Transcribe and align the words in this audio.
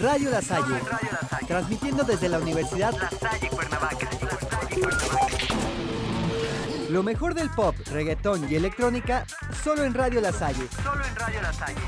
Radio 0.00 0.30
La 0.30 0.40
Salle, 0.40 0.80
transmitiendo 1.46 2.04
desde 2.04 2.28
la 2.28 2.38
Universidad 2.38 2.92
La 2.92 3.10
Salle 3.10 3.48
Cuernavaca. 3.50 4.08
lo 6.88 7.02
mejor 7.02 7.34
del 7.34 7.50
pop, 7.50 7.74
reggaetón 7.92 8.50
y 8.50 8.54
electrónica 8.56 9.24
solo 9.62 9.84
en 9.84 9.92
Radio 9.94 10.20
La 10.20 10.32
Salle, 10.32 10.66
Solo 10.82 11.04
en 11.04 11.14
Radio 11.16 11.42
La 11.42 11.52
Salle. 11.52 11.80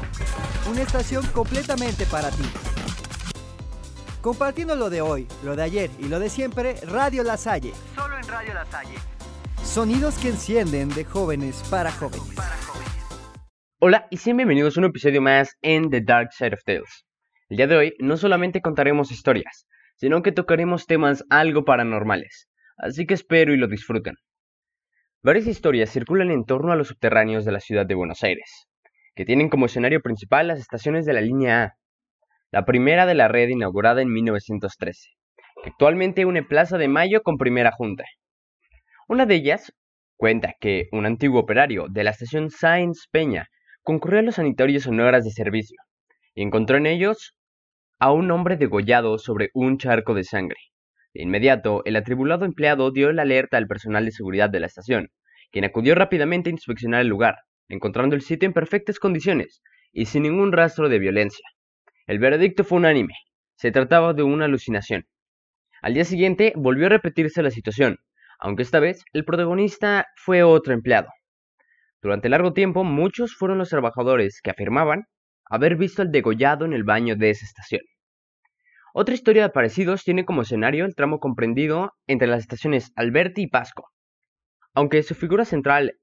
una 0.70 0.82
estación 0.82 1.26
completamente 1.28 2.04
para 2.06 2.30
ti. 2.30 2.44
Compartiendo 4.20 4.76
lo 4.76 4.90
de 4.90 5.00
hoy, 5.00 5.26
lo 5.42 5.56
de 5.56 5.62
ayer 5.62 5.90
y 5.98 6.06
lo 6.08 6.20
de 6.20 6.28
siempre, 6.28 6.76
Radio 6.86 7.24
La 7.24 7.36
Salle. 7.36 7.72
Solo 7.96 8.16
en 8.18 8.28
Radio 8.28 8.54
La 8.54 8.66
Salle. 8.66 8.94
Sonidos 9.64 10.18
que 10.18 10.28
encienden 10.28 10.90
de 10.90 11.04
jóvenes 11.04 11.62
para 11.70 11.90
jóvenes. 11.90 12.34
Para 12.36 12.56
jóvenes. 12.58 12.92
Hola 13.80 14.06
y 14.10 14.18
sean 14.18 14.36
bienvenidos 14.36 14.76
a 14.76 14.80
un 14.80 14.86
episodio 14.86 15.20
más 15.22 15.56
en 15.62 15.90
The 15.90 16.02
Dark 16.02 16.32
Side 16.32 16.54
of 16.54 16.62
Tales. 16.64 17.04
El 17.52 17.58
día 17.58 17.66
de 17.66 17.76
hoy 17.76 17.94
no 17.98 18.16
solamente 18.16 18.62
contaremos 18.62 19.12
historias, 19.12 19.66
sino 19.96 20.22
que 20.22 20.32
tocaremos 20.32 20.86
temas 20.86 21.22
algo 21.28 21.66
paranormales, 21.66 22.48
así 22.78 23.04
que 23.04 23.12
espero 23.12 23.52
y 23.52 23.58
lo 23.58 23.68
disfruten. 23.68 24.14
Varias 25.22 25.46
historias 25.46 25.90
circulan 25.90 26.30
en 26.30 26.46
torno 26.46 26.72
a 26.72 26.76
los 26.76 26.88
subterráneos 26.88 27.44
de 27.44 27.52
la 27.52 27.60
ciudad 27.60 27.84
de 27.84 27.94
Buenos 27.94 28.22
Aires, 28.22 28.68
que 29.14 29.26
tienen 29.26 29.50
como 29.50 29.66
escenario 29.66 30.00
principal 30.00 30.48
las 30.48 30.60
estaciones 30.60 31.04
de 31.04 31.12
la 31.12 31.20
línea 31.20 31.62
A, 31.62 31.74
la 32.52 32.64
primera 32.64 33.04
de 33.04 33.16
la 33.16 33.28
red 33.28 33.50
inaugurada 33.50 34.00
en 34.00 34.10
1913, 34.10 35.10
que 35.62 35.68
actualmente 35.68 36.24
une 36.24 36.42
Plaza 36.42 36.78
de 36.78 36.88
Mayo 36.88 37.22
con 37.22 37.36
Primera 37.36 37.70
Junta. 37.70 38.04
Una 39.08 39.26
de 39.26 39.34
ellas 39.34 39.74
cuenta 40.16 40.54
que 40.58 40.88
un 40.90 41.04
antiguo 41.04 41.40
operario 41.40 41.88
de 41.90 42.02
la 42.02 42.12
estación 42.12 42.48
Sáenz 42.48 43.08
Peña 43.10 43.48
concurrió 43.82 44.20
a 44.20 44.22
los 44.22 44.36
sanatorios 44.36 44.86
en 44.86 45.00
horas 45.00 45.24
de 45.24 45.32
servicio 45.32 45.76
y 46.34 46.40
encontró 46.40 46.78
en 46.78 46.86
ellos 46.86 47.34
a 48.02 48.10
un 48.10 48.32
hombre 48.32 48.56
degollado 48.56 49.16
sobre 49.16 49.50
un 49.54 49.78
charco 49.78 50.12
de 50.12 50.24
sangre. 50.24 50.58
De 51.14 51.22
inmediato, 51.22 51.82
el 51.84 51.94
atribulado 51.94 52.44
empleado 52.44 52.90
dio 52.90 53.12
la 53.12 53.22
alerta 53.22 53.58
al 53.58 53.68
personal 53.68 54.04
de 54.04 54.10
seguridad 54.10 54.50
de 54.50 54.58
la 54.58 54.66
estación, 54.66 55.10
quien 55.52 55.64
acudió 55.64 55.94
rápidamente 55.94 56.50
a 56.50 56.52
inspeccionar 56.52 57.02
el 57.02 57.06
lugar, 57.06 57.36
encontrando 57.68 58.16
el 58.16 58.22
sitio 58.22 58.48
en 58.48 58.54
perfectas 58.54 58.98
condiciones 58.98 59.62
y 59.92 60.06
sin 60.06 60.24
ningún 60.24 60.50
rastro 60.50 60.88
de 60.88 60.98
violencia. 60.98 61.46
El 62.08 62.18
veredicto 62.18 62.64
fue 62.64 62.78
unánime. 62.78 63.14
Se 63.54 63.70
trataba 63.70 64.14
de 64.14 64.24
una 64.24 64.46
alucinación. 64.46 65.06
Al 65.80 65.94
día 65.94 66.04
siguiente 66.04 66.54
volvió 66.56 66.86
a 66.86 66.88
repetirse 66.88 67.40
la 67.40 67.52
situación, 67.52 67.98
aunque 68.40 68.64
esta 68.64 68.80
vez 68.80 69.04
el 69.12 69.24
protagonista 69.24 70.08
fue 70.16 70.42
otro 70.42 70.74
empleado. 70.74 71.08
Durante 72.00 72.28
largo 72.28 72.52
tiempo, 72.52 72.82
muchos 72.82 73.36
fueron 73.36 73.58
los 73.58 73.68
trabajadores 73.68 74.40
que 74.42 74.50
afirmaban 74.50 75.04
haber 75.48 75.76
visto 75.76 76.02
al 76.02 76.10
degollado 76.10 76.64
en 76.64 76.72
el 76.72 76.82
baño 76.82 77.14
de 77.14 77.30
esa 77.30 77.44
estación. 77.44 77.82
Otra 78.94 79.14
historia 79.14 79.44
de 79.44 79.48
parecidos 79.48 80.04
tiene 80.04 80.26
como 80.26 80.42
escenario 80.42 80.84
el 80.84 80.94
tramo 80.94 81.18
comprendido 81.18 81.92
entre 82.06 82.28
las 82.28 82.40
estaciones 82.40 82.92
Alberti 82.94 83.42
y 83.42 83.46
Pasco, 83.46 83.88
aunque 84.74 85.02
su 85.02 85.14
figura 85.14 85.46
central 85.46 85.94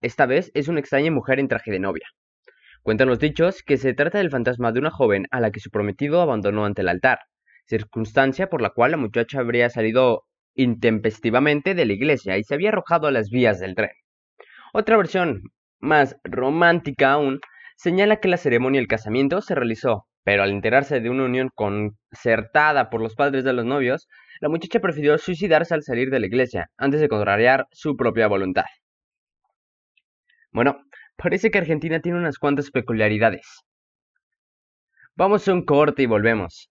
esta 0.00 0.26
vez 0.26 0.52
es 0.54 0.68
una 0.68 0.78
extraña 0.78 1.10
mujer 1.10 1.40
en 1.40 1.48
traje 1.48 1.72
de 1.72 1.80
novia. 1.80 2.06
Cuentan 2.82 3.08
los 3.08 3.18
dichos 3.18 3.64
que 3.64 3.76
se 3.78 3.94
trata 3.94 4.18
del 4.18 4.30
fantasma 4.30 4.70
de 4.70 4.78
una 4.78 4.92
joven 4.92 5.26
a 5.32 5.40
la 5.40 5.50
que 5.50 5.58
su 5.58 5.70
prometido 5.70 6.20
abandonó 6.20 6.64
ante 6.64 6.82
el 6.82 6.88
altar, 6.88 7.18
circunstancia 7.64 8.48
por 8.48 8.62
la 8.62 8.70
cual 8.70 8.92
la 8.92 8.96
muchacha 8.96 9.40
habría 9.40 9.68
salido 9.68 10.22
intempestivamente 10.54 11.74
de 11.74 11.84
la 11.84 11.94
iglesia 11.94 12.38
y 12.38 12.44
se 12.44 12.54
había 12.54 12.68
arrojado 12.68 13.08
a 13.08 13.10
las 13.10 13.28
vías 13.28 13.58
del 13.58 13.74
tren. 13.74 13.90
Otra 14.72 14.96
versión, 14.96 15.42
más 15.80 16.16
romántica 16.22 17.10
aún, 17.10 17.40
señala 17.76 18.20
que 18.20 18.28
la 18.28 18.36
ceremonia 18.36 18.80
del 18.80 18.86
casamiento 18.86 19.40
se 19.40 19.56
realizó, 19.56 20.06
pero 20.26 20.42
al 20.42 20.50
enterarse 20.50 20.98
de 20.98 21.08
una 21.08 21.22
unión 21.22 21.50
concertada 21.54 22.90
por 22.90 23.00
los 23.00 23.14
padres 23.14 23.44
de 23.44 23.52
los 23.52 23.64
novios, 23.64 24.08
la 24.40 24.48
muchacha 24.48 24.80
prefirió 24.80 25.16
suicidarse 25.18 25.72
al 25.72 25.84
salir 25.84 26.10
de 26.10 26.18
la 26.18 26.26
iglesia, 26.26 26.68
antes 26.76 27.00
de 27.00 27.08
contrariar 27.08 27.68
su 27.70 27.96
propia 27.96 28.26
voluntad. 28.26 28.64
Bueno, 30.50 30.80
parece 31.14 31.52
que 31.52 31.58
Argentina 31.58 32.00
tiene 32.00 32.18
unas 32.18 32.38
cuantas 32.38 32.72
peculiaridades. 32.72 33.46
Vamos 35.14 35.46
a 35.46 35.52
un 35.52 35.64
corte 35.64 36.02
y 36.02 36.06
volvemos. 36.06 36.70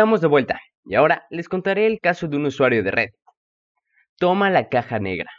Estamos 0.00 0.22
de 0.22 0.28
vuelta, 0.28 0.58
y 0.86 0.94
ahora 0.94 1.26
les 1.28 1.46
contaré 1.46 1.86
el 1.86 2.00
caso 2.00 2.26
de 2.26 2.38
un 2.38 2.46
usuario 2.46 2.82
de 2.82 2.90
Reddit. 2.90 3.14
Toma 4.16 4.48
la 4.48 4.70
caja 4.70 4.98
negra. 4.98 5.30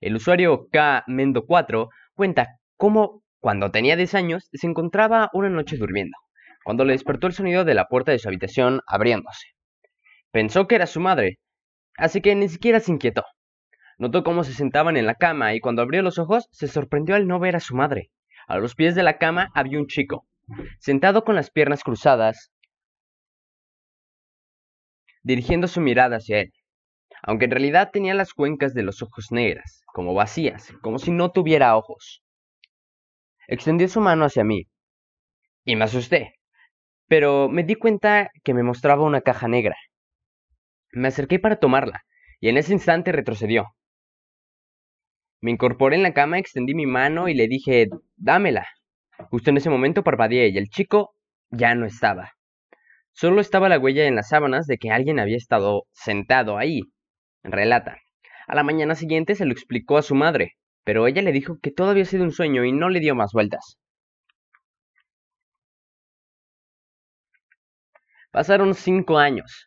El 0.00 0.16
usuario 0.16 0.66
KMendo4 0.72 1.88
cuenta 2.16 2.56
cómo, 2.76 3.22
cuando 3.38 3.70
tenía 3.70 3.94
10 3.94 4.16
años, 4.16 4.48
se 4.52 4.66
encontraba 4.66 5.30
una 5.32 5.48
noche 5.48 5.76
durmiendo, 5.76 6.16
cuando 6.64 6.84
le 6.84 6.94
despertó 6.94 7.28
el 7.28 7.34
sonido 7.34 7.64
de 7.64 7.74
la 7.74 7.86
puerta 7.86 8.10
de 8.10 8.18
su 8.18 8.26
habitación 8.26 8.80
abriéndose. 8.88 9.46
Pensó 10.32 10.66
que 10.66 10.74
era 10.74 10.88
su 10.88 10.98
madre, 10.98 11.38
así 11.96 12.20
que 12.20 12.34
ni 12.34 12.48
siquiera 12.48 12.80
se 12.80 12.90
inquietó. 12.90 13.22
Notó 13.96 14.24
cómo 14.24 14.42
se 14.42 14.54
sentaban 14.54 14.96
en 14.96 15.06
la 15.06 15.14
cama 15.14 15.54
y 15.54 15.60
cuando 15.60 15.82
abrió 15.82 16.02
los 16.02 16.18
ojos 16.18 16.48
se 16.50 16.66
sorprendió 16.66 17.14
al 17.14 17.28
no 17.28 17.38
ver 17.38 17.54
a 17.54 17.60
su 17.60 17.76
madre. 17.76 18.10
A 18.48 18.58
los 18.58 18.74
pies 18.74 18.96
de 18.96 19.04
la 19.04 19.18
cama 19.18 19.50
había 19.54 19.78
un 19.78 19.86
chico, 19.86 20.26
sentado 20.80 21.22
con 21.22 21.36
las 21.36 21.52
piernas 21.52 21.84
cruzadas, 21.84 22.50
dirigiendo 25.22 25.68
su 25.68 25.80
mirada 25.80 26.16
hacia 26.16 26.40
él, 26.40 26.52
aunque 27.22 27.46
en 27.46 27.52
realidad 27.52 27.90
tenía 27.92 28.14
las 28.14 28.34
cuencas 28.34 28.74
de 28.74 28.82
los 28.82 29.02
ojos 29.02 29.30
negras, 29.30 29.82
como 29.86 30.14
vacías, 30.14 30.72
como 30.82 30.98
si 30.98 31.10
no 31.10 31.32
tuviera 31.32 31.76
ojos. 31.76 32.22
Extendió 33.48 33.88
su 33.88 34.00
mano 34.00 34.24
hacia 34.24 34.44
mí, 34.44 34.66
y 35.64 35.76
me 35.76 35.84
asusté, 35.84 36.34
pero 37.08 37.48
me 37.48 37.64
di 37.64 37.74
cuenta 37.74 38.30
que 38.44 38.54
me 38.54 38.62
mostraba 38.62 39.04
una 39.04 39.20
caja 39.20 39.48
negra. 39.48 39.76
Me 40.92 41.08
acerqué 41.08 41.38
para 41.38 41.56
tomarla, 41.56 42.04
y 42.40 42.48
en 42.48 42.56
ese 42.56 42.72
instante 42.72 43.12
retrocedió. 43.12 43.66
Me 45.42 45.50
incorporé 45.50 45.96
en 45.96 46.02
la 46.02 46.14
cama, 46.14 46.38
extendí 46.38 46.74
mi 46.74 46.86
mano 46.86 47.28
y 47.28 47.34
le 47.34 47.48
dije, 47.48 47.88
dámela. 48.16 48.66
Justo 49.30 49.50
en 49.50 49.56
ese 49.56 49.70
momento 49.70 50.02
parpadeé 50.02 50.48
y 50.48 50.58
el 50.58 50.68
chico 50.68 51.14
ya 51.50 51.74
no 51.74 51.86
estaba. 51.86 52.32
Solo 53.12 53.40
estaba 53.40 53.68
la 53.68 53.78
huella 53.78 54.06
en 54.06 54.14
las 54.14 54.28
sábanas 54.28 54.66
de 54.66 54.78
que 54.78 54.90
alguien 54.90 55.18
había 55.18 55.36
estado 55.36 55.84
sentado 55.92 56.58
ahí. 56.58 56.82
Relata. 57.42 57.98
A 58.46 58.54
la 58.54 58.62
mañana 58.62 58.94
siguiente 58.94 59.34
se 59.34 59.44
lo 59.44 59.52
explicó 59.52 59.98
a 59.98 60.02
su 60.02 60.14
madre, 60.14 60.54
pero 60.84 61.06
ella 61.06 61.22
le 61.22 61.32
dijo 61.32 61.58
que 61.62 61.70
todo 61.70 61.90
había 61.90 62.04
sido 62.04 62.24
un 62.24 62.32
sueño 62.32 62.64
y 62.64 62.72
no 62.72 62.88
le 62.88 63.00
dio 63.00 63.14
más 63.14 63.32
vueltas. 63.32 63.78
Pasaron 68.30 68.74
cinco 68.74 69.18
años, 69.18 69.66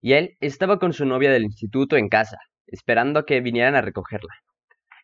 y 0.00 0.14
él 0.14 0.36
estaba 0.40 0.78
con 0.78 0.92
su 0.92 1.06
novia 1.06 1.30
del 1.30 1.44
instituto 1.44 1.96
en 1.96 2.08
casa, 2.08 2.38
esperando 2.66 3.20
a 3.20 3.24
que 3.24 3.40
vinieran 3.40 3.76
a 3.76 3.82
recogerla. 3.82 4.34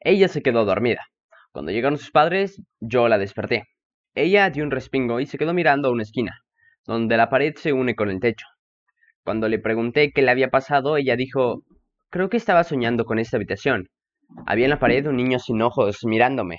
Ella 0.00 0.28
se 0.28 0.42
quedó 0.42 0.64
dormida. 0.64 1.06
Cuando 1.52 1.72
llegaron 1.72 1.98
sus 1.98 2.10
padres, 2.10 2.60
yo 2.80 3.08
la 3.08 3.18
desperté. 3.18 3.64
Ella 4.14 4.50
dio 4.50 4.64
un 4.64 4.70
respingo 4.70 5.20
y 5.20 5.26
se 5.26 5.38
quedó 5.38 5.54
mirando 5.54 5.88
a 5.88 5.92
una 5.92 6.02
esquina, 6.02 6.40
donde 6.90 7.16
la 7.16 7.30
pared 7.30 7.54
se 7.56 7.72
une 7.72 7.94
con 7.94 8.10
el 8.10 8.18
techo. 8.18 8.46
Cuando 9.22 9.48
le 9.48 9.60
pregunté 9.60 10.10
qué 10.10 10.22
le 10.22 10.32
había 10.32 10.50
pasado, 10.50 10.96
ella 10.96 11.14
dijo, 11.14 11.62
creo 12.10 12.28
que 12.28 12.36
estaba 12.36 12.64
soñando 12.64 13.04
con 13.04 13.20
esta 13.20 13.36
habitación. 13.36 13.86
Había 14.44 14.64
en 14.64 14.70
la 14.70 14.80
pared 14.80 15.06
un 15.06 15.16
niño 15.16 15.38
sin 15.38 15.62
ojos 15.62 16.00
mirándome. 16.02 16.58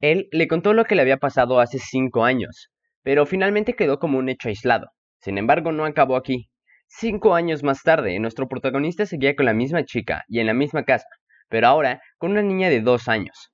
Él 0.00 0.26
le 0.32 0.48
contó 0.48 0.72
lo 0.72 0.84
que 0.86 0.96
le 0.96 1.02
había 1.02 1.18
pasado 1.18 1.60
hace 1.60 1.78
cinco 1.78 2.24
años, 2.24 2.72
pero 3.04 3.26
finalmente 3.26 3.74
quedó 3.74 4.00
como 4.00 4.18
un 4.18 4.28
hecho 4.28 4.48
aislado. 4.48 4.88
Sin 5.20 5.38
embargo, 5.38 5.70
no 5.70 5.84
acabó 5.84 6.16
aquí. 6.16 6.50
Cinco 6.88 7.36
años 7.36 7.62
más 7.62 7.84
tarde, 7.84 8.18
nuestro 8.18 8.48
protagonista 8.48 9.06
seguía 9.06 9.36
con 9.36 9.46
la 9.46 9.54
misma 9.54 9.84
chica 9.84 10.24
y 10.26 10.40
en 10.40 10.48
la 10.48 10.54
misma 10.54 10.82
casa, 10.82 11.06
pero 11.48 11.68
ahora 11.68 12.02
con 12.18 12.32
una 12.32 12.42
niña 12.42 12.70
de 12.70 12.80
dos 12.80 13.06
años. 13.06 13.52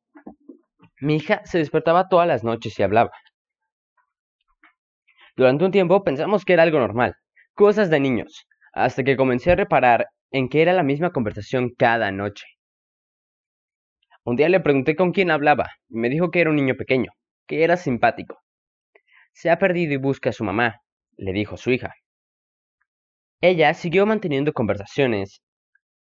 Mi 0.98 1.16
hija 1.16 1.42
se 1.44 1.58
despertaba 1.58 2.08
todas 2.08 2.26
las 2.26 2.42
noches 2.42 2.78
y 2.78 2.82
hablaba. 2.82 3.10
Durante 5.38 5.64
un 5.64 5.70
tiempo 5.70 6.02
pensamos 6.02 6.44
que 6.44 6.54
era 6.54 6.64
algo 6.64 6.80
normal, 6.80 7.14
cosas 7.54 7.90
de 7.90 8.00
niños, 8.00 8.48
hasta 8.72 9.04
que 9.04 9.16
comencé 9.16 9.52
a 9.52 9.54
reparar 9.54 10.08
en 10.32 10.48
que 10.48 10.62
era 10.62 10.72
la 10.72 10.82
misma 10.82 11.12
conversación 11.12 11.70
cada 11.78 12.10
noche. 12.10 12.44
Un 14.24 14.34
día 14.34 14.48
le 14.48 14.58
pregunté 14.58 14.96
con 14.96 15.12
quién 15.12 15.30
hablaba 15.30 15.70
y 15.88 15.96
me 15.96 16.08
dijo 16.10 16.32
que 16.32 16.40
era 16.40 16.50
un 16.50 16.56
niño 16.56 16.74
pequeño, 16.74 17.12
que 17.46 17.62
era 17.62 17.76
simpático. 17.76 18.40
Se 19.32 19.48
ha 19.48 19.60
perdido 19.60 19.92
y 19.92 19.98
busca 19.98 20.30
a 20.30 20.32
su 20.32 20.42
mamá, 20.42 20.80
le 21.16 21.32
dijo 21.32 21.56
su 21.56 21.70
hija. 21.70 21.94
Ella 23.40 23.74
siguió 23.74 24.06
manteniendo 24.06 24.52
conversaciones 24.52 25.40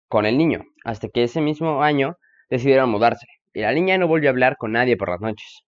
con 0.06 0.26
el 0.26 0.38
niño 0.38 0.62
hasta 0.84 1.08
que 1.08 1.24
ese 1.24 1.40
mismo 1.40 1.82
año 1.82 2.18
decidieron 2.50 2.88
mudarse 2.88 3.26
y 3.52 3.62
la 3.62 3.72
niña 3.72 3.98
no 3.98 4.06
volvió 4.06 4.28
a 4.28 4.30
hablar 4.30 4.56
con 4.56 4.70
nadie 4.70 4.96
por 4.96 5.08
las 5.08 5.20
noches. 5.20 5.64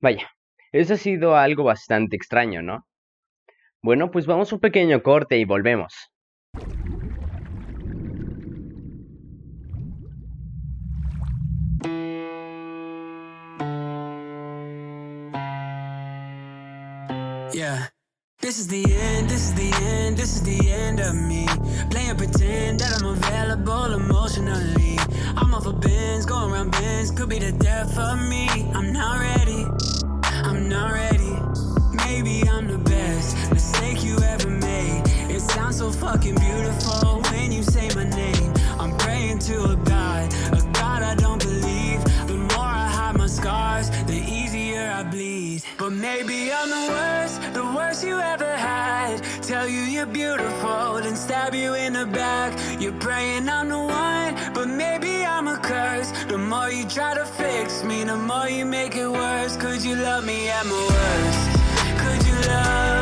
Vaya, 0.00 0.30
eso 0.72 0.94
ha 0.94 0.96
sido 0.96 1.36
algo 1.36 1.64
bastante 1.64 2.16
extraño, 2.16 2.62
¿no? 2.62 2.86
Bueno, 3.82 4.10
pues 4.10 4.26
vamos 4.26 4.52
a 4.52 4.56
un 4.56 4.60
pequeño 4.60 5.02
corte 5.02 5.38
y 5.38 5.44
volvemos. 5.44 5.94
Yeah. 17.52 17.88
This 18.40 18.58
is 18.58 18.68
the 18.68 18.84
end, 18.84 19.28
this 19.28 19.50
is 19.50 19.54
the 19.54 19.70
end, 19.84 20.16
this 20.16 20.34
is 20.34 20.42
the 20.42 20.70
end 20.70 20.98
of 20.98 21.14
me. 21.14 21.46
Playing 21.90 22.16
pretend 22.16 22.80
that 22.80 22.98
I'm 22.98 23.06
available 23.06 23.92
emotionally. 23.92 24.96
I'm 25.36 25.52
off 25.54 25.66
of 25.66 25.80
bins, 25.80 26.24
going 26.24 26.50
around 26.50 26.70
bins, 26.72 27.10
could 27.10 27.28
be 27.28 27.38
the 27.38 27.52
death 27.52 27.98
of 27.98 28.18
me. 28.18 28.48
I'm 28.74 28.92
not 28.92 29.20
ready, 29.20 29.66
not 30.70 30.92
ready. 30.92 31.34
Maybe 32.06 32.48
I'm 32.48 32.68
the 32.68 32.78
best 32.78 33.36
mistake 33.50 34.04
you 34.04 34.16
ever 34.20 34.48
made. 34.48 35.02
It 35.28 35.40
sounds 35.40 35.78
so 35.78 35.90
fucking 35.90 36.36
beautiful 36.36 37.22
when 37.30 37.50
you 37.50 37.64
say 37.64 37.88
my 37.96 38.04
name. 38.04 38.54
I'm 38.78 38.96
praying 38.98 39.40
to 39.50 39.64
a 39.64 39.76
God, 39.76 40.32
a 40.52 40.62
God 40.72 41.02
I 41.02 41.16
don't 41.16 41.42
believe. 41.42 42.00
The 42.28 42.36
more 42.36 42.70
I 42.84 42.88
hide 42.88 43.16
my 43.18 43.26
scars, 43.26 43.90
the 44.06 44.22
easier 44.38 44.92
I 44.94 45.02
bleed. 45.02 45.64
But 45.76 45.90
maybe 45.90 46.52
I'm 46.52 46.70
the 46.70 46.86
worst, 46.94 47.52
the 47.52 47.64
worst 47.64 48.04
you 48.04 48.20
ever 48.20 48.52
had. 48.56 49.20
Tell 49.42 49.68
you 49.68 49.80
you're 49.94 50.06
beautiful, 50.06 51.00
then 51.02 51.16
stab 51.16 51.52
you 51.52 51.74
in 51.74 51.94
the 51.94 52.06
back. 52.06 52.50
You're 52.80 53.00
praying 53.06 53.48
I'm 53.48 53.68
the 53.70 53.78
one, 53.78 54.19
I'm 55.40 55.48
a 55.48 55.56
curse. 55.56 56.12
The 56.28 56.36
more 56.36 56.70
you 56.70 56.84
try 56.84 57.14
to 57.14 57.24
fix 57.24 57.82
me, 57.82 58.04
the 58.04 58.14
more 58.14 58.46
you 58.46 58.66
make 58.66 58.94
it 58.94 59.10
worse. 59.10 59.56
Could 59.56 59.82
you 59.82 59.96
love 59.96 60.22
me 60.26 60.50
at 60.50 60.66
my 60.66 60.72
worst? 60.72 61.98
Could 62.02 62.26
you 62.26 62.34
love 62.46 62.99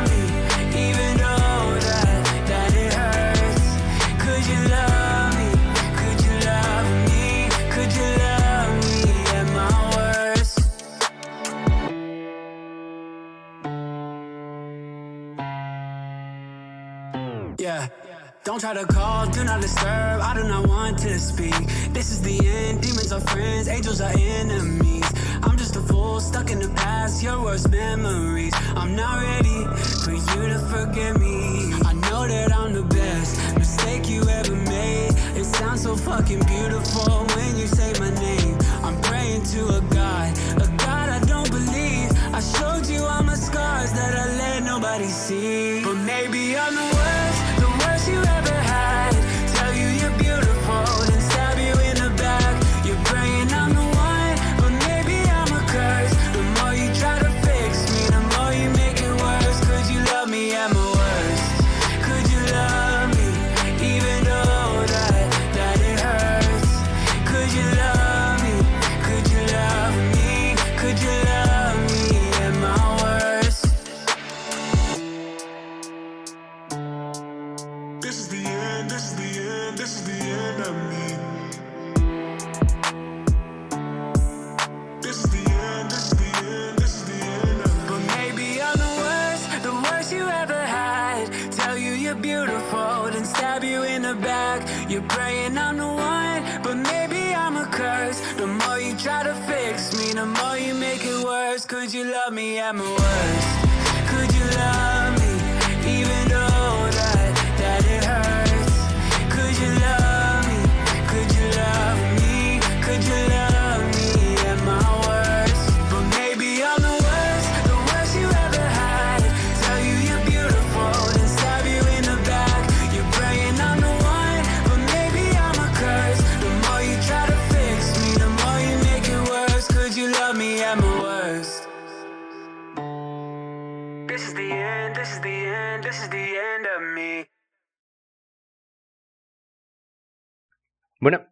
Don't 18.49 18.61
try 18.61 18.73
to 18.73 18.87
call, 18.87 19.27
do 19.27 19.45
not 19.45 19.61
disturb. 19.61 20.23
I 20.23 20.33
do 20.35 20.43
not 20.43 20.67
want 20.67 20.97
to 21.01 21.19
speak. 21.19 21.53
This 21.93 22.11
is 22.11 22.23
the 22.23 22.39
end. 22.49 22.81
Demons 22.81 23.13
are 23.13 23.21
friends, 23.21 23.69
angels 23.69 24.01
are 24.01 24.11
enemies. 24.19 25.05
I'm 25.43 25.59
just 25.59 25.77
a 25.77 25.81
fool 25.81 26.19
stuck 26.19 26.51
in 26.51 26.59
the 26.59 26.71
past, 26.71 27.23
your 27.23 27.43
worst 27.43 27.69
memories. 27.71 28.55
I'm 28.75 28.97
not 28.97 29.21
ready 29.23 29.67
for 30.03 30.13
you 30.13 30.49
to 30.49 30.59
forgive 30.61 31.21
me. 31.21 31.75
I 31.85 31.93
know 31.93 32.27
that 32.27 32.51
I'm 32.57 32.73
the 32.73 32.85
best 32.85 33.37
mistake 33.59 34.09
you 34.09 34.27
ever 34.27 34.57
made. 34.57 35.11
It 35.37 35.45
sounds 35.45 35.83
so 35.83 35.95
fucking 35.95 36.41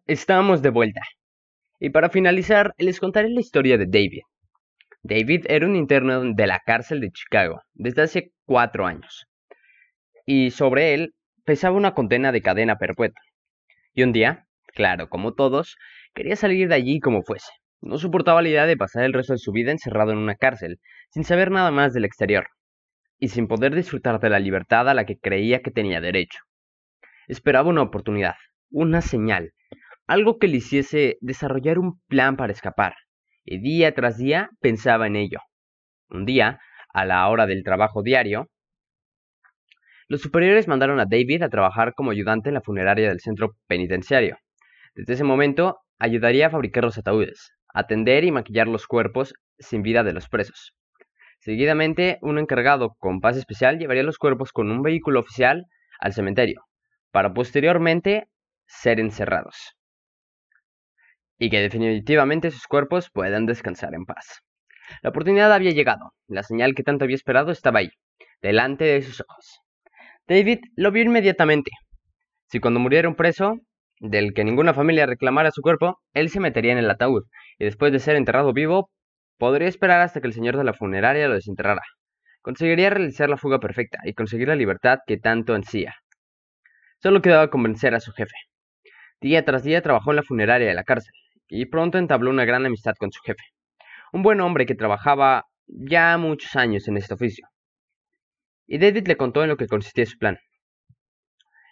estamos 0.07 0.61
de 0.61 0.69
vuelta. 0.69 1.01
Y 1.79 1.89
para 1.89 2.09
finalizar, 2.09 2.73
les 2.77 2.99
contaré 2.99 3.29
la 3.29 3.41
historia 3.41 3.77
de 3.77 3.85
David. 3.85 4.21
David 5.03 5.45
era 5.47 5.65
un 5.65 5.75
interno 5.75 6.33
de 6.33 6.47
la 6.47 6.59
cárcel 6.65 7.01
de 7.01 7.11
Chicago 7.11 7.61
desde 7.73 8.01
hace 8.01 8.31
cuatro 8.45 8.85
años. 8.85 9.25
Y 10.25 10.51
sobre 10.51 10.93
él 10.93 11.13
pesaba 11.45 11.75
una 11.75 11.93
condena 11.93 12.31
de 12.31 12.41
cadena 12.41 12.77
perpetua. 12.77 13.21
Y 13.93 14.03
un 14.03 14.11
día, 14.11 14.47
claro, 14.73 15.09
como 15.09 15.33
todos, 15.33 15.77
quería 16.13 16.35
salir 16.35 16.67
de 16.69 16.75
allí 16.75 16.99
como 16.99 17.21
fuese. 17.21 17.51
No 17.81 17.97
soportaba 17.97 18.41
la 18.41 18.49
idea 18.49 18.65
de 18.65 18.77
pasar 18.77 19.03
el 19.03 19.13
resto 19.13 19.33
de 19.33 19.39
su 19.39 19.51
vida 19.51 19.71
encerrado 19.71 20.11
en 20.11 20.17
una 20.17 20.35
cárcel, 20.35 20.79
sin 21.09 21.23
saber 21.23 21.51
nada 21.51 21.71
más 21.71 21.93
del 21.93 22.05
exterior, 22.05 22.47
y 23.19 23.29
sin 23.29 23.47
poder 23.47 23.75
disfrutar 23.75 24.19
de 24.19 24.29
la 24.29 24.39
libertad 24.39 24.89
a 24.89 24.93
la 24.93 25.05
que 25.05 25.17
creía 25.17 25.61
que 25.61 25.71
tenía 25.71 26.01
derecho. 26.01 26.39
Esperaba 27.27 27.69
una 27.69 27.83
oportunidad, 27.83 28.35
una 28.71 29.01
señal, 29.01 29.51
algo 30.07 30.39
que 30.39 30.47
le 30.47 30.57
hiciese 30.57 31.17
desarrollar 31.21 31.77
un 31.77 32.01
plan 32.07 32.37
para 32.37 32.53
escapar, 32.53 32.95
y 33.43 33.59
día 33.59 33.93
tras 33.93 34.17
día 34.17 34.49
pensaba 34.61 35.05
en 35.05 35.17
ello. 35.17 35.39
Un 36.09 36.25
día, 36.25 36.59
a 36.93 37.05
la 37.05 37.27
hora 37.27 37.45
del 37.45 37.63
trabajo 37.63 38.01
diario, 38.01 38.47
los 40.07 40.21
superiores 40.21 40.69
mandaron 40.69 41.01
a 41.01 41.05
David 41.05 41.43
a 41.43 41.49
trabajar 41.49 41.93
como 41.93 42.11
ayudante 42.11 42.49
en 42.49 42.53
la 42.53 42.61
funeraria 42.61 43.09
del 43.09 43.19
centro 43.19 43.57
penitenciario. 43.67 44.37
Desde 44.95 45.13
ese 45.13 45.25
momento, 45.25 45.79
ayudaría 45.99 46.47
a 46.47 46.49
fabricar 46.49 46.85
los 46.85 46.97
ataúdes, 46.97 47.51
atender 47.73 48.23
y 48.23 48.31
maquillar 48.31 48.69
los 48.69 48.87
cuerpos 48.87 49.33
sin 49.59 49.81
vida 49.81 50.03
de 50.03 50.13
los 50.13 50.29
presos. 50.29 50.73
Seguidamente, 51.39 52.17
un 52.21 52.39
encargado 52.39 52.95
con 52.97 53.19
pase 53.19 53.39
especial 53.39 53.77
llevaría 53.77 54.03
los 54.03 54.17
cuerpos 54.17 54.53
con 54.53 54.71
un 54.71 54.81
vehículo 54.81 55.19
oficial 55.19 55.65
al 55.99 56.13
cementerio, 56.13 56.61
para 57.11 57.33
posteriormente 57.33 58.29
ser 58.65 59.01
encerrados. 59.01 59.77
Y 61.39 61.49
que 61.49 61.59
definitivamente 61.59 62.51
sus 62.51 62.67
cuerpos 62.67 63.09
puedan 63.11 63.45
descansar 63.45 63.93
en 63.93 64.05
paz. 64.05 64.41
La 65.01 65.09
oportunidad 65.09 65.53
había 65.53 65.71
llegado, 65.71 66.13
la 66.27 66.43
señal 66.43 66.73
que 66.73 66.83
tanto 66.83 67.05
había 67.05 67.15
esperado 67.15 67.51
estaba 67.51 67.79
ahí, 67.79 67.89
delante 68.41 68.85
de 68.85 69.01
sus 69.01 69.21
ojos. 69.21 69.59
David 70.27 70.59
lo 70.75 70.91
vio 70.91 71.03
inmediatamente. 71.03 71.71
Si 72.49 72.59
cuando 72.59 72.79
muriera 72.79 73.07
un 73.07 73.15
preso, 73.15 73.59
del 73.99 74.33
que 74.33 74.43
ninguna 74.43 74.73
familia 74.73 75.05
reclamara 75.05 75.51
su 75.51 75.61
cuerpo, 75.61 75.99
él 76.13 76.29
se 76.29 76.39
metería 76.39 76.71
en 76.71 76.77
el 76.77 76.89
ataúd, 76.89 77.23
y 77.57 77.65
después 77.65 77.91
de 77.91 77.99
ser 77.99 78.15
enterrado 78.15 78.53
vivo, 78.53 78.89
podría 79.37 79.67
esperar 79.67 80.01
hasta 80.01 80.21
que 80.21 80.27
el 80.27 80.33
señor 80.33 80.57
de 80.57 80.63
la 80.63 80.73
funeraria 80.73 81.27
lo 81.27 81.35
desenterrara. 81.35 81.81
Conseguiría 82.41 82.89
realizar 82.89 83.29
la 83.29 83.37
fuga 83.37 83.59
perfecta 83.59 83.99
y 84.03 84.13
conseguir 84.13 84.47
la 84.47 84.55
libertad 84.55 84.99
que 85.05 85.17
tanto 85.17 85.53
ansía. 85.53 85.95
Solo 87.01 87.21
quedaba 87.21 87.49
convencer 87.49 87.93
a 87.93 87.99
su 87.99 88.11
jefe. 88.11 88.35
Día 89.21 89.43
tras 89.45 89.63
día 89.63 89.81
trabajó 89.81 90.11
en 90.11 90.17
la 90.17 90.23
funeraria 90.23 90.67
de 90.67 90.73
la 90.73 90.83
cárcel, 90.83 91.13
y 91.47 91.65
pronto 91.65 91.97
entabló 91.97 92.29
una 92.29 92.45
gran 92.45 92.65
amistad 92.65 92.95
con 92.97 93.11
su 93.11 93.21
jefe, 93.21 93.43
un 94.11 94.23
buen 94.23 94.41
hombre 94.41 94.65
que 94.65 94.75
trabajaba 94.75 95.45
ya 95.67 96.17
muchos 96.17 96.55
años 96.55 96.87
en 96.87 96.97
este 96.97 97.13
oficio. 97.13 97.47
Y 98.65 98.79
David 98.79 99.07
le 99.07 99.17
contó 99.17 99.43
en 99.43 99.49
lo 99.49 99.57
que 99.57 99.67
consistía 99.67 100.05
su 100.05 100.17
plan. 100.17 100.37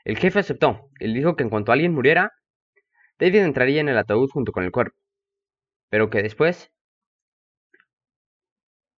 El 0.04 0.18
jefe 0.18 0.40
aceptó 0.40 0.90
y 1.00 1.08
le 1.08 1.18
dijo 1.18 1.36
que 1.36 1.44
en 1.44 1.50
cuanto 1.50 1.72
alguien 1.72 1.94
muriera, 1.94 2.32
David 3.20 3.40
entraría 3.40 3.82
en 3.82 3.90
el 3.90 3.98
ataúd 3.98 4.30
junto 4.30 4.52
con 4.52 4.64
el 4.64 4.72
cuerpo, 4.72 4.98
pero 5.90 6.10
que 6.10 6.22
después 6.22 6.72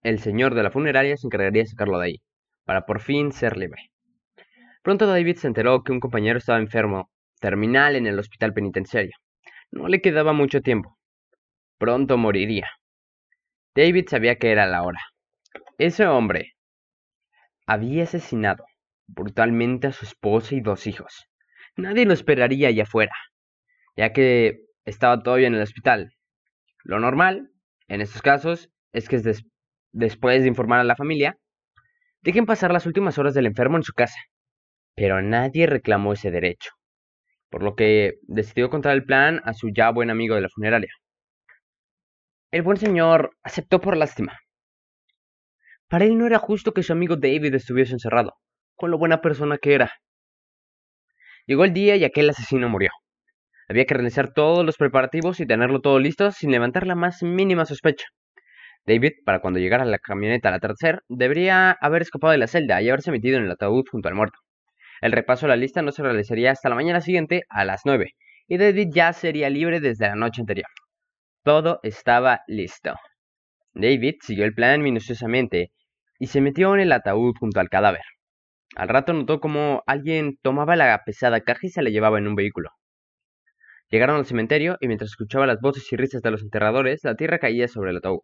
el 0.02 0.20
señor 0.20 0.54
de 0.54 0.62
la 0.62 0.70
funeraria 0.70 1.16
se 1.16 1.26
encargaría 1.26 1.62
de 1.62 1.68
sacarlo 1.68 1.98
de 1.98 2.06
ahí, 2.06 2.16
para 2.64 2.86
por 2.86 3.00
fin 3.00 3.32
ser 3.32 3.56
libre. 3.56 3.90
Pronto 4.82 5.06
David 5.06 5.36
se 5.36 5.48
enteró 5.48 5.82
que 5.82 5.92
un 5.92 6.00
compañero 6.00 6.38
estaba 6.38 6.58
enfermo, 6.58 7.10
terminal 7.40 7.96
en 7.96 8.06
el 8.06 8.18
hospital 8.18 8.52
penitenciario. 8.54 9.16
No 9.70 9.88
le 9.88 10.00
quedaba 10.00 10.32
mucho 10.32 10.60
tiempo. 10.60 10.98
Pronto 11.78 12.16
moriría. 12.16 12.68
David 13.74 14.06
sabía 14.08 14.36
que 14.36 14.50
era 14.50 14.66
la 14.66 14.82
hora. 14.82 15.00
Ese 15.78 16.06
hombre 16.06 16.54
había 17.66 18.04
asesinado 18.04 18.64
brutalmente 19.06 19.88
a 19.88 19.92
su 19.92 20.04
esposa 20.04 20.54
y 20.54 20.60
dos 20.60 20.86
hijos. 20.86 21.28
Nadie 21.76 22.06
lo 22.06 22.14
esperaría 22.14 22.68
allá 22.68 22.84
afuera, 22.84 23.14
ya 23.96 24.12
que 24.12 24.60
estaba 24.84 25.22
todavía 25.22 25.48
en 25.48 25.54
el 25.54 25.62
hospital. 25.62 26.14
Lo 26.84 26.98
normal, 27.00 27.50
en 27.88 28.00
estos 28.00 28.22
casos, 28.22 28.70
es 28.92 29.08
que 29.08 29.18
des 29.18 29.44
después 29.92 30.42
de 30.42 30.48
informar 30.48 30.80
a 30.80 30.84
la 30.84 30.96
familia, 30.96 31.38
dejen 32.22 32.46
pasar 32.46 32.72
las 32.72 32.86
últimas 32.86 33.18
horas 33.18 33.34
del 33.34 33.46
enfermo 33.46 33.76
en 33.76 33.82
su 33.82 33.92
casa. 33.92 34.18
Pero 34.94 35.20
nadie 35.22 35.66
reclamó 35.66 36.12
ese 36.14 36.30
derecho, 36.30 36.70
por 37.50 37.62
lo 37.62 37.74
que 37.74 38.14
decidió 38.22 38.70
contar 38.70 38.94
el 38.94 39.04
plan 39.04 39.40
a 39.44 39.52
su 39.54 39.70
ya 39.74 39.90
buen 39.90 40.10
amigo 40.10 40.34
de 40.34 40.42
la 40.42 40.48
funeraria. 40.48 40.90
El 42.50 42.62
buen 42.62 42.76
señor 42.76 43.30
aceptó 43.42 43.80
por 43.80 43.96
lástima. 43.96 44.38
Para 45.88 46.04
él 46.04 46.18
no 46.18 46.26
era 46.26 46.38
justo 46.38 46.72
que 46.72 46.82
su 46.82 46.92
amigo 46.92 47.16
David 47.16 47.54
estuviese 47.54 47.92
encerrado, 47.92 48.34
con 48.74 48.90
lo 48.90 48.98
buena 48.98 49.20
persona 49.20 49.58
que 49.58 49.74
era. 49.74 49.92
Llegó 51.46 51.64
el 51.64 51.72
día 51.72 51.96
y 51.96 52.04
aquel 52.04 52.30
asesino 52.30 52.68
murió. 52.68 52.90
Había 53.68 53.84
que 53.84 53.94
realizar 53.94 54.32
todos 54.32 54.64
los 54.64 54.76
preparativos 54.76 55.40
y 55.40 55.46
tenerlo 55.46 55.80
todo 55.80 55.98
listo 55.98 56.30
sin 56.32 56.50
levantar 56.50 56.86
la 56.86 56.94
más 56.94 57.22
mínima 57.22 57.64
sospecha. 57.64 58.06
David, 58.86 59.12
para 59.24 59.40
cuando 59.40 59.58
llegara 59.58 59.84
la 59.84 59.98
camioneta 59.98 60.48
al 60.48 60.54
atardecer, 60.54 61.02
debería 61.08 61.72
haber 61.72 62.02
escapado 62.02 62.30
de 62.32 62.38
la 62.38 62.46
celda 62.46 62.80
y 62.80 62.88
haberse 62.88 63.10
metido 63.10 63.38
en 63.38 63.44
el 63.44 63.50
ataúd 63.50 63.84
junto 63.90 64.08
al 64.08 64.14
muerto. 64.14 64.38
El 65.00 65.12
repaso 65.12 65.46
de 65.46 65.50
la 65.50 65.56
lista 65.56 65.82
no 65.82 65.92
se 65.92 66.02
realizaría 66.02 66.50
hasta 66.50 66.68
la 66.68 66.74
mañana 66.74 67.00
siguiente 67.00 67.44
a 67.48 67.64
las 67.64 67.82
9, 67.84 68.12
y 68.48 68.56
David 68.58 68.88
ya 68.92 69.12
sería 69.12 69.50
libre 69.50 69.80
desde 69.80 70.06
la 70.08 70.16
noche 70.16 70.40
anterior. 70.40 70.68
Todo 71.42 71.80
estaba 71.82 72.40
listo. 72.46 72.94
David 73.74 74.16
siguió 74.22 74.44
el 74.44 74.54
plan 74.54 74.82
minuciosamente 74.82 75.72
y 76.18 76.28
se 76.28 76.40
metió 76.40 76.74
en 76.74 76.80
el 76.80 76.92
ataúd 76.92 77.34
junto 77.38 77.60
al 77.60 77.68
cadáver. 77.68 78.02
Al 78.74 78.88
rato 78.88 79.12
notó 79.12 79.40
como 79.40 79.82
alguien 79.86 80.38
tomaba 80.42 80.76
la 80.76 81.02
pesada 81.04 81.40
caja 81.40 81.60
y 81.62 81.68
se 81.68 81.82
la 81.82 81.90
llevaba 81.90 82.18
en 82.18 82.26
un 82.26 82.34
vehículo. 82.34 82.70
Llegaron 83.88 84.16
al 84.16 84.26
cementerio 84.26 84.76
y 84.80 84.88
mientras 84.88 85.10
escuchaba 85.10 85.46
las 85.46 85.60
voces 85.60 85.90
y 85.92 85.96
risas 85.96 86.22
de 86.22 86.30
los 86.30 86.42
enterradores, 86.42 87.04
la 87.04 87.14
tierra 87.14 87.38
caía 87.38 87.68
sobre 87.68 87.90
el 87.90 87.98
ataúd. 87.98 88.20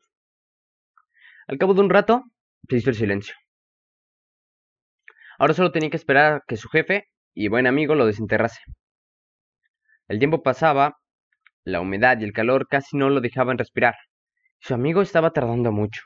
Al 1.47 1.59
cabo 1.59 1.75
de 1.75 1.81
un 1.81 1.91
rato, 1.91 2.25
se 2.69 2.77
hizo 2.77 2.91
el 2.91 2.97
silencio. 2.97 3.35
Ahora 5.43 5.55
solo 5.55 5.73
tenía 5.73 5.91
que 5.91 5.97
esperar 5.97 6.35
a 6.35 6.41
que 6.47 6.57
su 6.57 6.69
jefe 6.69 7.09
y 7.35 7.49
buen 7.49 7.67
amigo 7.67 7.97
lo 7.97 8.07
desenterrase. 8.07 8.61
El 10.07 10.21
tiempo 10.21 10.45
pasaba, 10.45 11.01
la 11.65 11.81
humedad 11.81 12.17
y 12.21 12.23
el 12.23 12.33
calor 12.33 12.69
casi 12.69 12.97
no 12.97 13.11
lo 13.11 13.21
dejaban 13.21 13.59
respirar. 13.59 13.97
Su 14.61 14.75
amigo 14.75 15.03
estaba 15.03 15.33
tardando 15.33 15.73
mucho. 15.73 16.03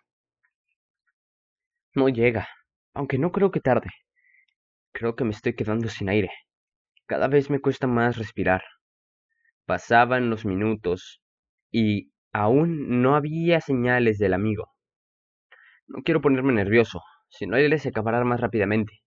No 1.94 2.08
llega, 2.08 2.48
aunque 2.94 3.18
no 3.18 3.30
creo 3.30 3.50
que 3.50 3.60
tarde. 3.60 3.90
Creo 4.92 5.16
que 5.16 5.24
me 5.24 5.32
estoy 5.32 5.54
quedando 5.54 5.90
sin 5.90 6.08
aire. 6.08 6.30
Cada 7.04 7.28
vez 7.28 7.50
me 7.50 7.60
cuesta 7.60 7.86
más 7.86 8.16
respirar. 8.16 8.62
Pasaban 9.66 10.30
los 10.30 10.46
minutos 10.46 11.20
y 11.70 12.10
aún 12.32 13.02
no 13.02 13.16
había 13.16 13.60
señales 13.60 14.16
del 14.16 14.32
amigo. 14.32 14.72
No 15.88 16.02
quiero 16.02 16.22
ponerme 16.22 16.54
nervioso, 16.54 17.02
si 17.28 17.46
no 17.46 17.58
él 17.58 17.78
se 17.78 17.90
acabará 17.90 18.24
más 18.24 18.40
rápidamente. 18.40 19.02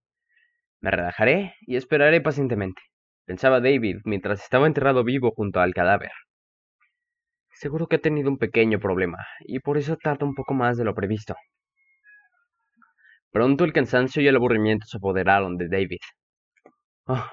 Me 0.82 0.92
relajaré 0.92 1.56
y 1.62 1.76
esperaré 1.76 2.22
pacientemente, 2.22 2.82
pensaba 3.26 3.60
David 3.60 3.98
mientras 4.06 4.42
estaba 4.42 4.68
enterrado 4.68 5.04
vivo 5.04 5.32
junto 5.36 5.60
al 5.60 5.74
cadáver. 5.74 6.12
Seguro 7.52 7.88
que 7.88 7.98
ha 7.98 8.02
tenido 8.02 8.30
un 8.30 8.38
pequeño 8.38 8.80
problema, 8.80 9.26
y 9.42 9.60
por 9.60 9.78
eso 9.78 9.98
tarda 9.98 10.26
un 10.26 10.36
poco 10.36 10.54
más 10.54 10.78
de 10.78 10.86
lo 10.86 10.96
previsto. 10.96 11.36
Pronto 13.32 13.66
el 13.66 13.74
cansancio 13.74 14.22
y 14.22 14.28
el 14.28 14.38
aburrimiento 14.38 14.86
se 14.88 14.98
apoderaron 14.98 15.58
de 15.58 15.68
David. 15.68 16.00
Oh, 17.06 17.30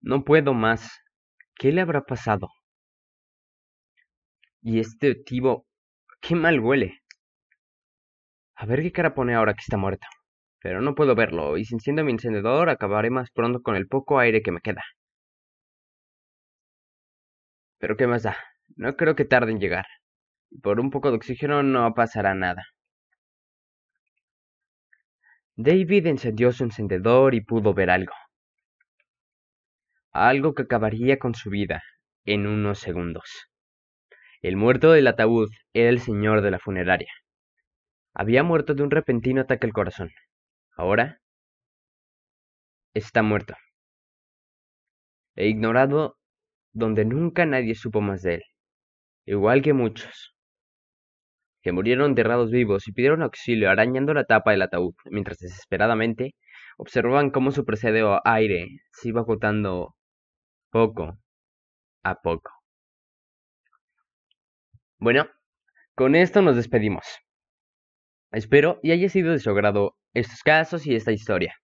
no 0.00 0.24
puedo 0.24 0.52
más. 0.52 0.90
¿Qué 1.54 1.72
le 1.72 1.80
habrá 1.80 2.02
pasado? 2.02 2.48
Y 4.60 4.78
este 4.80 5.14
tipo, 5.14 5.66
qué 6.20 6.36
mal 6.36 6.60
huele. 6.60 7.00
A 8.56 8.66
ver 8.66 8.82
qué 8.82 8.92
cara 8.92 9.14
pone 9.14 9.34
ahora 9.34 9.54
que 9.54 9.62
está 9.62 9.76
muerto. 9.76 10.06
Pero 10.60 10.80
no 10.80 10.94
puedo 10.94 11.14
verlo, 11.14 11.56
y 11.56 11.64
si 11.64 11.74
enciendo 11.74 12.04
mi 12.04 12.12
encendedor 12.12 12.68
acabaré 12.68 13.10
más 13.10 13.30
pronto 13.30 13.62
con 13.62 13.76
el 13.76 13.86
poco 13.86 14.18
aire 14.18 14.42
que 14.42 14.52
me 14.52 14.60
queda. 14.60 14.82
Pero 17.78 17.96
qué 17.96 18.06
más 18.06 18.22
da, 18.24 18.36
no 18.76 18.96
creo 18.96 19.14
que 19.14 19.24
tarde 19.24 19.52
en 19.52 19.60
llegar. 19.60 19.86
Por 20.62 20.80
un 20.80 20.90
poco 20.90 21.10
de 21.10 21.16
oxígeno 21.16 21.62
no 21.62 21.94
pasará 21.94 22.34
nada. 22.34 22.64
David 25.56 26.06
encendió 26.06 26.52
su 26.52 26.64
encendedor 26.64 27.34
y 27.34 27.40
pudo 27.40 27.74
ver 27.74 27.90
algo. 27.90 28.12
Algo 30.12 30.54
que 30.54 30.62
acabaría 30.62 31.18
con 31.18 31.34
su 31.34 31.50
vida 31.50 31.82
en 32.24 32.46
unos 32.46 32.78
segundos. 32.78 33.48
El 34.40 34.56
muerto 34.56 34.92
del 34.92 35.06
ataúd 35.08 35.48
era 35.72 35.88
el 35.88 36.00
señor 36.00 36.42
de 36.42 36.50
la 36.52 36.58
funeraria. 36.58 37.12
Había 38.14 38.42
muerto 38.42 38.74
de 38.74 38.82
un 38.84 38.90
repentino 38.90 39.40
ataque 39.40 39.66
al 39.66 39.72
corazón. 39.72 40.10
Ahora 40.78 41.20
está 42.94 43.22
muerto. 43.22 43.54
E 45.34 45.48
ignorado 45.48 46.16
donde 46.72 47.04
nunca 47.04 47.44
nadie 47.46 47.74
supo 47.74 48.00
más 48.00 48.22
de 48.22 48.34
él. 48.36 48.42
Igual 49.26 49.60
que 49.60 49.72
muchos. 49.72 50.36
Que 51.62 51.72
murieron 51.72 52.10
enterrados 52.10 52.52
vivos 52.52 52.86
y 52.86 52.92
pidieron 52.92 53.22
auxilio 53.22 53.68
arañando 53.68 54.14
la 54.14 54.24
tapa 54.24 54.52
del 54.52 54.62
ataúd, 54.62 54.94
mientras 55.06 55.38
desesperadamente 55.38 56.36
observaban 56.76 57.30
cómo 57.30 57.50
su 57.50 57.64
precedeo 57.64 58.20
aire 58.24 58.68
se 58.92 59.08
iba 59.08 59.22
agotando 59.22 59.96
poco 60.70 61.18
a 62.04 62.14
poco. 62.22 62.52
Bueno, 65.00 65.26
con 65.96 66.14
esto 66.14 66.40
nos 66.40 66.54
despedimos. 66.54 67.04
Espero 68.30 68.78
y 68.84 68.92
haya 68.92 69.08
sido 69.08 69.32
de 69.32 69.40
su 69.40 69.50
agrado 69.50 69.96
estos 70.14 70.42
casos 70.42 70.86
y 70.86 70.94
esta 70.94 71.12
historia. 71.12 71.54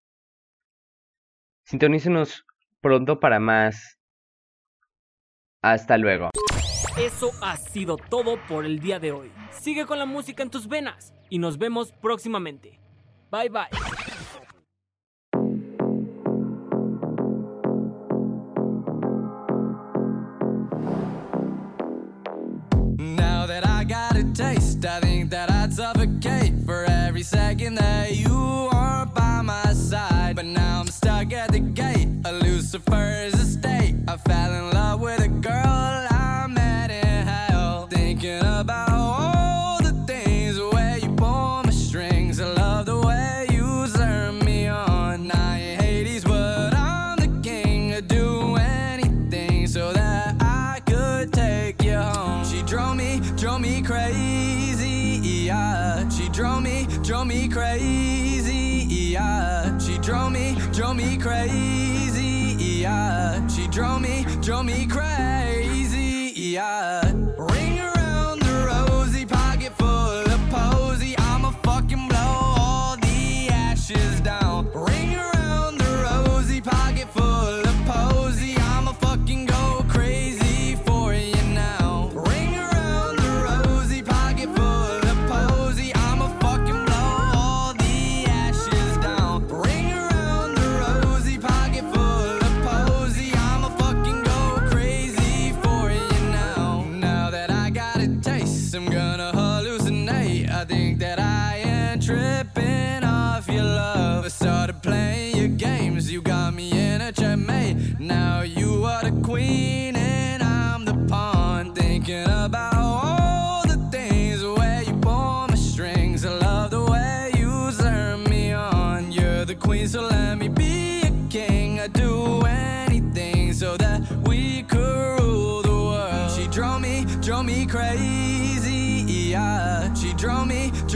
Sintonícenos 1.67 2.45
pronto 2.81 3.19
para 3.19 3.41
más. 3.41 3.99
Hasta 5.63 5.97
luego. 5.97 6.31
Eso 6.99 7.33
ha 7.41 7.57
sido 7.57 7.97
todo 7.97 8.39
por 8.47 8.65
el 8.65 8.79
día 8.79 9.01
de 9.01 9.13
hoy. 9.13 9.33
Sigue 9.51 9.87
con 9.87 9.99
la 9.99 10.07
música 10.07 10.43
en 10.43 10.51
tus 10.51 10.69
venas 10.69 11.13
y 11.31 11.39
nos 11.39 11.59
vemos 11.59 11.91
próximamente. 11.93 12.79
Bye 13.31 13.49
bye. 13.49 13.69
Now 22.97 23.47
that 23.47 23.67
I 23.67 23.85
got 23.85 24.17
a 24.17 24.33
taste, 24.35 24.85
I 24.85 25.01
think 25.01 25.31
that 25.31 25.51
I'd 25.51 25.73
suffocate 25.73 26.55
for 26.65 26.85
every 26.85 27.23
second 27.23 27.77
that 27.77 28.15
you 28.15 28.34
spurs 32.95 33.34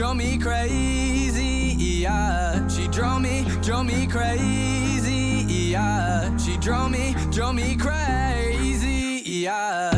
drove 0.09 0.17
me 0.17 0.39
crazy. 0.39 1.75
Yeah. 1.77 2.67
She 2.67 2.87
drove 2.87 3.21
me, 3.21 3.45
drove 3.61 3.85
me 3.85 4.07
crazy. 4.07 5.45
Yeah. 5.47 6.35
She 6.37 6.57
drove 6.57 6.89
me, 6.89 7.13
drove 7.31 7.53
me 7.53 7.75
crazy. 7.75 9.21
Yeah. 9.23 9.88